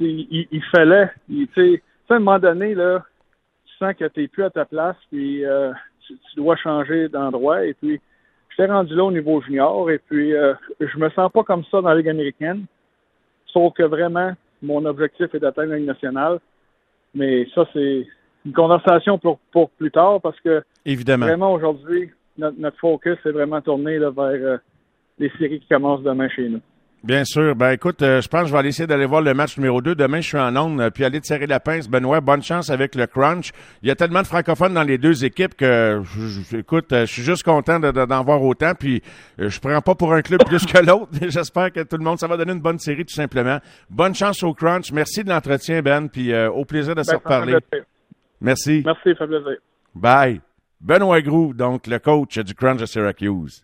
il, 0.00 0.48
il, 0.50 0.62
fallait, 0.64 1.10
tu 1.28 1.48
sais, 1.54 1.82
à 2.08 2.14
un 2.14 2.18
moment 2.20 2.38
donné, 2.38 2.74
là, 2.74 3.04
tu 3.66 3.74
sens 3.76 3.94
que 3.94 4.06
tu 4.06 4.20
n'es 4.20 4.28
plus 4.28 4.44
à 4.44 4.50
ta 4.50 4.64
place, 4.64 4.96
puis 5.10 5.44
euh, 5.44 5.72
tu, 6.06 6.14
dois 6.36 6.56
changer 6.56 7.08
d'endroit. 7.08 7.64
Et 7.64 7.74
puis, 7.74 8.00
je 8.48 8.56
t'ai 8.56 8.66
rendu 8.66 8.94
là 8.94 9.04
au 9.04 9.12
niveau 9.12 9.40
junior, 9.42 9.90
et 9.90 9.98
puis, 9.98 10.34
euh, 10.34 10.54
je 10.80 10.98
me 10.98 11.10
sens 11.10 11.30
pas 11.32 11.42
comme 11.42 11.64
ça 11.64 11.80
dans 11.80 11.88
la 11.88 11.96
Ligue 11.96 12.08
américaine. 12.08 12.66
Sauf 13.52 13.74
que 13.74 13.82
vraiment, 13.82 14.32
mon 14.62 14.84
objectif 14.84 15.34
est 15.34 15.40
d'atteindre 15.40 15.70
la 15.70 15.76
Ligue 15.78 15.86
nationale. 15.86 16.38
Mais 17.14 17.46
ça, 17.54 17.66
c'est 17.72 18.06
une 18.46 18.52
conversation 18.52 19.18
pour, 19.18 19.38
pour 19.52 19.70
plus 19.70 19.90
tard 19.90 20.20
parce 20.20 20.38
que 20.40 20.62
Évidemment. 20.84 21.26
vraiment 21.26 21.52
aujourd'hui, 21.52 22.10
notre, 22.38 22.78
focus 22.78 23.18
est 23.24 23.32
vraiment 23.32 23.60
tourné 23.60 23.98
vers 23.98 24.12
euh, 24.16 24.56
les 25.18 25.30
séries 25.38 25.60
qui 25.60 25.66
commencent 25.66 26.02
demain 26.02 26.28
chez 26.28 26.48
nous. 26.48 26.60
Bien 27.02 27.24
sûr. 27.24 27.56
Ben 27.56 27.70
écoute, 27.70 28.02
euh, 28.02 28.20
je 28.20 28.28
pense 28.28 28.42
que 28.42 28.48
je 28.48 28.52
vais 28.52 28.58
aller 28.58 28.68
essayer 28.68 28.86
d'aller 28.86 29.06
voir 29.06 29.22
le 29.22 29.32
match 29.32 29.56
numéro 29.56 29.80
2. 29.80 29.94
Demain, 29.94 30.20
je 30.20 30.28
suis 30.28 30.38
en 30.38 30.54
onde, 30.54 30.80
euh, 30.82 30.90
puis 30.90 31.02
aller 31.02 31.18
te 31.20 31.26
serrer 31.26 31.46
la 31.46 31.58
pince. 31.58 31.88
Benoît, 31.88 32.20
bonne 32.20 32.42
chance 32.42 32.68
avec 32.68 32.94
le 32.94 33.06
crunch. 33.06 33.52
Il 33.82 33.88
y 33.88 33.90
a 33.90 33.94
tellement 33.94 34.20
de 34.20 34.26
francophones 34.26 34.74
dans 34.74 34.82
les 34.82 34.98
deux 34.98 35.24
équipes 35.24 35.54
que, 35.54 36.02
écoute, 36.52 36.92
euh, 36.92 37.06
je 37.06 37.12
suis 37.12 37.22
juste 37.22 37.42
content 37.42 37.80
d'en 37.80 38.22
voir 38.22 38.42
autant. 38.42 38.74
Puis 38.74 39.02
je 39.38 39.58
prends 39.60 39.80
pas 39.80 39.94
pour 39.94 40.12
un 40.12 40.20
club 40.20 40.44
plus 40.46 40.66
que 40.66 40.78
l'autre. 40.78 41.08
J'espère 41.28 41.72
que 41.72 41.80
tout 41.80 41.96
le 41.96 42.04
monde, 42.04 42.18
ça 42.18 42.26
va 42.26 42.36
donner 42.36 42.52
une 42.52 42.60
bonne 42.60 42.78
série 42.78 43.06
tout 43.06 43.14
simplement. 43.14 43.58
Bonne 43.88 44.14
chance 44.14 44.42
au 44.42 44.52
crunch. 44.52 44.92
Merci 44.92 45.24
de 45.24 45.30
l'entretien, 45.30 45.80
Ben, 45.80 46.06
puis 46.06 46.34
au 46.34 46.66
plaisir 46.66 46.94
de 46.94 47.02
se 47.02 47.12
ben, 47.12 47.16
reparler. 47.16 47.56
Merci. 48.42 48.82
Merci, 48.84 49.14
ça 49.18 49.26
plaisir. 49.26 49.56
Bye. 49.94 50.40
Benoît 50.80 51.20
Grou, 51.20 51.52
donc 51.54 51.86
le 51.86 51.98
coach 51.98 52.38
du 52.38 52.54
crunch 52.54 52.80
de 52.80 52.86
Syracuse. 52.86 53.58